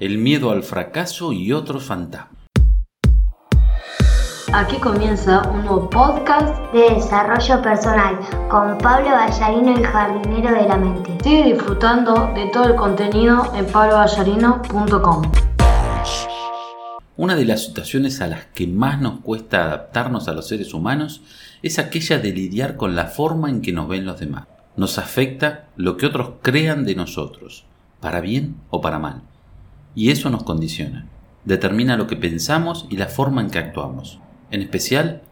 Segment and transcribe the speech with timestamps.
[0.00, 2.40] el miedo al fracaso y otros fantasmas.
[4.52, 8.18] Aquí comienza un nuevo podcast de desarrollo personal
[8.48, 11.16] con Pablo Ballarino, el jardinero de la mente.
[11.22, 15.22] Sigue disfrutando de todo el contenido en pabloballarino.com.
[17.16, 21.20] Una de las situaciones a las que más nos cuesta adaptarnos a los seres humanos
[21.62, 24.46] es aquella de lidiar con la forma en que nos ven los demás.
[24.76, 27.66] Nos afecta lo que otros crean de nosotros,
[28.00, 29.29] para bien o para mal.
[29.94, 31.06] Y eso nos condiciona.
[31.44, 34.20] Determina lo que pensamos y la forma en que actuamos
[34.50, 35.22] en especial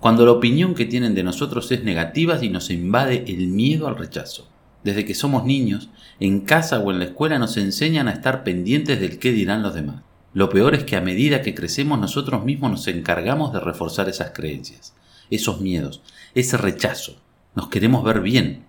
[0.00, 3.96] cuando la opinión que tienen de nosotros es negativa y nos invade el miedo al
[3.96, 4.48] rechazo.
[4.82, 5.88] Desde que somos niños,
[6.20, 9.74] en casa o en la escuela nos enseñan a estar pendientes del qué dirán los
[9.74, 10.02] demás.
[10.34, 14.32] Lo peor es que a medida que crecemos nosotros mismos nos encargamos de reforzar esas
[14.32, 14.94] creencias,
[15.30, 16.02] esos miedos,
[16.34, 17.16] ese rechazo.
[17.54, 18.64] Nos queremos ver bien,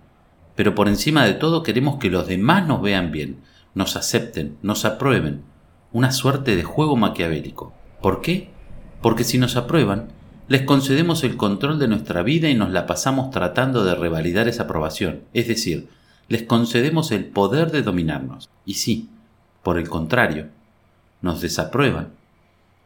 [0.55, 3.39] pero por encima de todo queremos que los demás nos vean bien,
[3.75, 5.43] nos acepten, nos aprueben.
[5.91, 7.73] Una suerte de juego maquiavélico.
[8.01, 8.55] ¿Por qué?
[9.05, 10.07] porque si nos aprueban,
[10.47, 14.63] les concedemos el control de nuestra vida y nos la pasamos tratando de revalidar esa
[14.63, 15.89] aprobación, es decir,
[16.27, 18.49] les concedemos el poder de dominarnos.
[18.65, 19.09] Y si,
[19.61, 20.47] por el contrario,
[21.21, 22.13] nos desaprueban,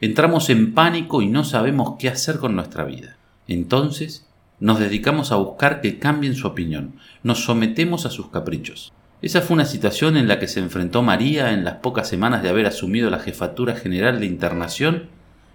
[0.01, 3.15] entramos en pánico y no sabemos qué hacer con nuestra vida.
[3.47, 4.27] Entonces,
[4.59, 8.91] nos dedicamos a buscar que cambien su opinión, nos sometemos a sus caprichos.
[9.21, 12.47] Esa fue una situación en la que se enfrentó María en las pocas semanas de
[12.47, 15.09] haber asumido la jefatura general de internación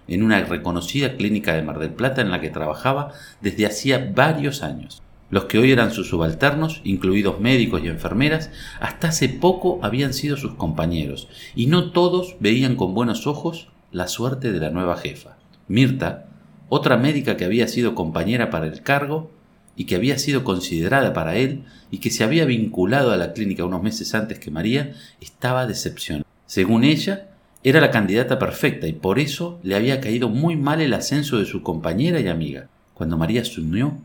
[0.07, 4.61] en una reconocida clínica de Mar del Plata en la que trabajaba desde hacía varios
[4.61, 5.01] años.
[5.31, 10.37] Los que hoy eran sus subalternos, incluidos médicos y enfermeras, hasta hace poco habían sido
[10.37, 15.37] sus compañeros, y no todos veían con buenos ojos la suerte de la nueva jefa.
[15.67, 16.27] Mirta,
[16.69, 19.31] otra médica que había sido compañera para el cargo
[19.75, 23.65] y que había sido considerada para él y que se había vinculado a la clínica
[23.65, 26.25] unos meses antes que María, estaba decepcionada.
[26.45, 27.29] Según ella,
[27.63, 31.45] era la candidata perfecta y por eso le había caído muy mal el ascenso de
[31.45, 32.69] su compañera y amiga.
[32.93, 33.97] Cuando María se unió,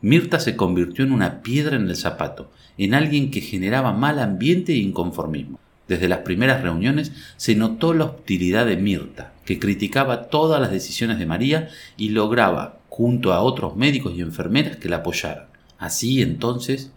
[0.00, 4.72] Mirta se convirtió en una piedra en el zapato, en alguien que generaba mal ambiente
[4.72, 5.58] e inconformismo.
[5.88, 11.18] Desde las primeras reuniones se notó la hostilidad de Mirta, que criticaba todas las decisiones
[11.18, 15.46] de María y lograba, junto a otros médicos y enfermeras, que la apoyaran.
[15.78, 16.90] Así entonces,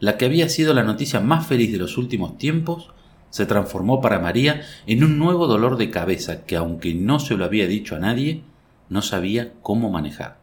[0.00, 2.90] la que había sido la noticia más feliz de los últimos tiempos
[3.30, 7.46] se transformó para María en un nuevo dolor de cabeza que, aunque no se lo
[7.46, 8.42] había dicho a nadie,
[8.90, 10.36] no sabía cómo manejar.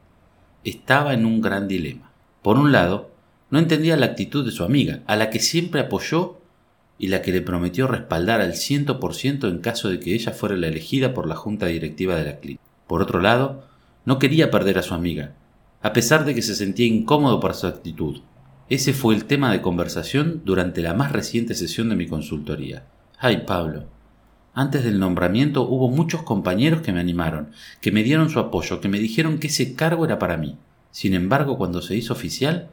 [0.64, 2.12] Estaba en un gran dilema.
[2.42, 3.12] Por un lado,
[3.52, 6.40] no entendía la actitud de su amiga, a la que siempre apoyó
[6.98, 10.32] y la que le prometió respaldar al ciento por ciento en caso de que ella
[10.32, 12.64] fuera la elegida por la junta directiva de la clínica.
[12.88, 13.73] Por otro lado,
[14.06, 15.34] no quería perder a su amiga,
[15.82, 18.22] a pesar de que se sentía incómodo por su actitud.
[18.70, 22.86] Ese fue el tema de conversación durante la más reciente sesión de mi consultoría.
[23.20, 23.86] Ay, Pablo.
[24.54, 27.50] Antes del nombramiento hubo muchos compañeros que me animaron,
[27.82, 30.58] que me dieron su apoyo, que me dijeron que ese cargo era para mí.
[30.92, 32.70] Sin embargo, cuando se hizo oficial,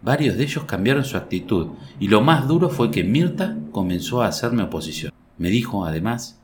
[0.00, 1.68] varios de ellos cambiaron su actitud,
[1.98, 5.12] y lo más duro fue que Mirta comenzó a hacerme oposición.
[5.38, 6.40] Me dijo, además,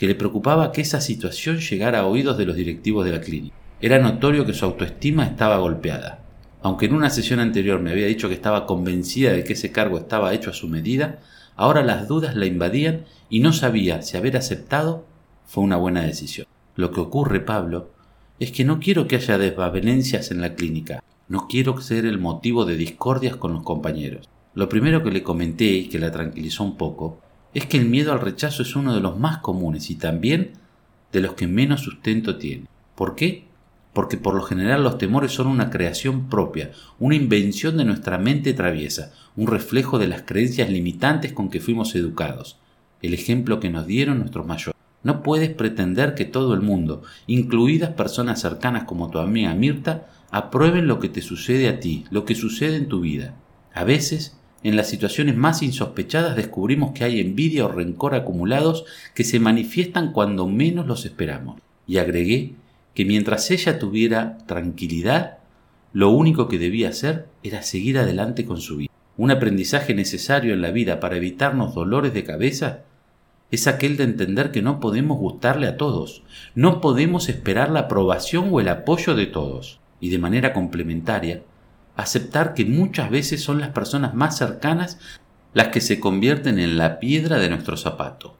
[0.00, 3.54] que le preocupaba que esa situación llegara a oídos de los directivos de la clínica.
[3.82, 6.20] Era notorio que su autoestima estaba golpeada.
[6.62, 9.98] Aunque en una sesión anterior me había dicho que estaba convencida de que ese cargo
[9.98, 11.18] estaba hecho a su medida,
[11.54, 15.04] ahora las dudas la invadían y no sabía si haber aceptado
[15.44, 16.46] fue una buena decisión.
[16.76, 17.90] Lo que ocurre, Pablo,
[18.38, 22.64] es que no quiero que haya desvavelencias en la clínica, no quiero ser el motivo
[22.64, 24.30] de discordias con los compañeros.
[24.54, 27.20] Lo primero que le comenté y que la tranquilizó un poco
[27.54, 30.52] es que el miedo al rechazo es uno de los más comunes y también
[31.12, 32.66] de los que menos sustento tiene.
[32.94, 33.50] ¿Por qué?
[33.92, 38.52] porque por lo general los temores son una creación propia, una invención de nuestra mente
[38.54, 42.58] traviesa, un reflejo de las creencias limitantes con que fuimos educados,
[43.02, 44.78] el ejemplo que nos dieron nuestros mayores.
[45.02, 50.86] No puedes pretender que todo el mundo, incluidas personas cercanas como tu amiga Mirta, aprueben
[50.86, 53.34] lo que te sucede a ti, lo que sucede en tu vida.
[53.72, 58.84] A veces, en las situaciones más insospechadas descubrimos que hay envidia o rencor acumulados
[59.14, 61.60] que se manifiestan cuando menos los esperamos.
[61.86, 62.54] Y agregué
[62.94, 65.38] que mientras ella tuviera tranquilidad,
[65.92, 68.92] lo único que debía hacer era seguir adelante con su vida.
[69.16, 72.84] Un aprendizaje necesario en la vida para evitarnos dolores de cabeza
[73.50, 76.22] es aquel de entender que no podemos gustarle a todos,
[76.54, 81.42] no podemos esperar la aprobación o el apoyo de todos, y de manera complementaria,
[82.00, 84.98] aceptar que muchas veces son las personas más cercanas
[85.52, 88.36] las que se convierten en la piedra de nuestro zapato,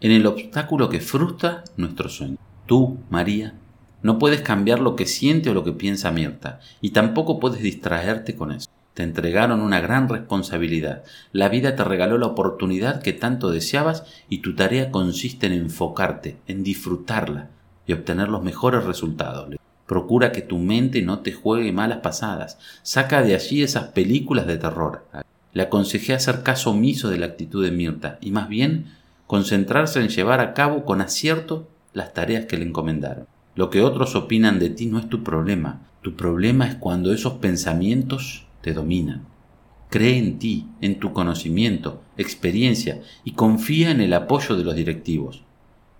[0.00, 2.36] en el obstáculo que frustra nuestro sueño.
[2.66, 3.54] Tú, María,
[4.02, 8.36] no puedes cambiar lo que siente o lo que piensa Mirta, y tampoco puedes distraerte
[8.36, 8.68] con eso.
[8.94, 11.02] Te entregaron una gran responsabilidad.
[11.32, 16.36] La vida te regaló la oportunidad que tanto deseabas y tu tarea consiste en enfocarte,
[16.46, 17.48] en disfrutarla
[17.86, 19.48] y obtener los mejores resultados.
[19.86, 22.58] Procura que tu mente no te juegue malas pasadas.
[22.82, 25.06] Saca de allí esas películas de terror.
[25.52, 28.86] Le aconsejé hacer caso omiso de la actitud de Mirta y más bien
[29.26, 33.26] concentrarse en llevar a cabo con acierto las tareas que le encomendaron.
[33.54, 35.80] Lo que otros opinan de ti no es tu problema.
[36.00, 39.26] Tu problema es cuando esos pensamientos te dominan.
[39.90, 45.42] Cree en ti, en tu conocimiento, experiencia y confía en el apoyo de los directivos.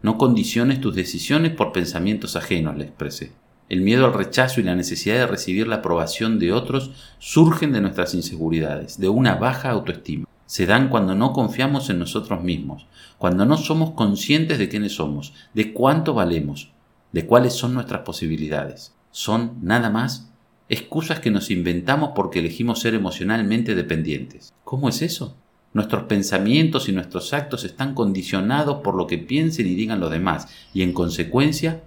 [0.00, 3.32] No condiciones tus decisiones por pensamientos ajenos, le expresé.
[3.72, 7.80] El miedo al rechazo y la necesidad de recibir la aprobación de otros surgen de
[7.80, 10.26] nuestras inseguridades, de una baja autoestima.
[10.44, 12.86] Se dan cuando no confiamos en nosotros mismos,
[13.16, 16.70] cuando no somos conscientes de quiénes somos, de cuánto valemos,
[17.12, 18.92] de cuáles son nuestras posibilidades.
[19.10, 20.30] Son, nada más,
[20.68, 24.52] excusas que nos inventamos porque elegimos ser emocionalmente dependientes.
[24.64, 25.34] ¿Cómo es eso?
[25.72, 30.48] Nuestros pensamientos y nuestros actos están condicionados por lo que piensen y digan los demás,
[30.74, 31.80] y en consecuencia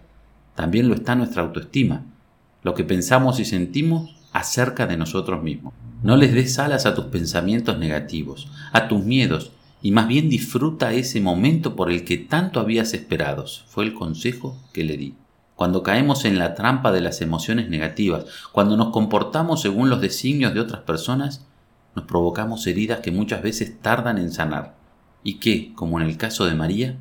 [0.55, 2.03] también lo está nuestra autoestima,
[2.63, 5.73] lo que pensamos y sentimos acerca de nosotros mismos.
[6.01, 10.93] No les des alas a tus pensamientos negativos, a tus miedos, y más bien disfruta
[10.93, 15.15] ese momento por el que tanto habías esperado, fue el consejo que le di
[15.55, 20.53] cuando caemos en la trampa de las emociones negativas, cuando nos comportamos según los designios
[20.53, 21.45] de otras personas,
[21.95, 24.75] nos provocamos heridas que muchas veces tardan en sanar
[25.23, 26.97] y que, como en el caso de María,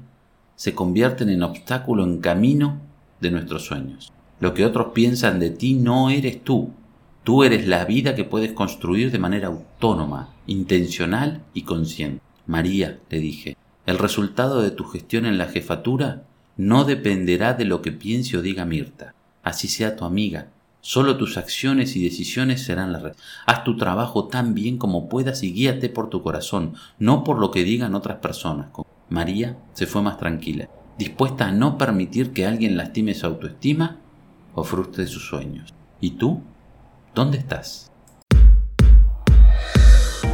[0.54, 2.80] se convierten en obstáculo en camino
[3.24, 4.12] de nuestros sueños.
[4.38, 6.70] Lo que otros piensan de ti no eres tú,
[7.24, 12.22] tú eres la vida que puedes construir de manera autónoma, intencional y consciente.
[12.46, 13.56] María, le dije,
[13.86, 16.24] el resultado de tu gestión en la jefatura
[16.56, 19.14] no dependerá de lo que piense o diga Mirta.
[19.42, 20.50] Así sea tu amiga.
[20.80, 23.12] Solo tus acciones y decisiones serán la red.
[23.46, 27.50] Haz tu trabajo tan bien como puedas y guíate por tu corazón, no por lo
[27.50, 28.68] que digan otras personas.
[29.08, 30.68] María se fue más tranquila,
[30.99, 33.99] dispuesta a no permitir que alguien lastime su autoestima
[34.55, 35.75] o frustre sus sueños.
[36.00, 36.43] ¿Y tú?
[37.14, 37.91] ¿Dónde estás?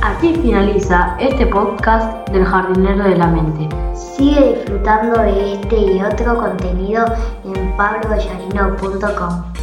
[0.02, 3.68] Aquí finaliza este podcast del jardinero de la mente.
[3.94, 7.04] Sigue disfrutando de este y otro contenido
[7.44, 9.59] en pablovallarino.com.